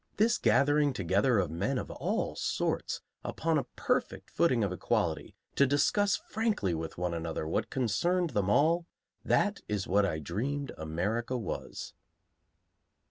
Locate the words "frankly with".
6.15-6.97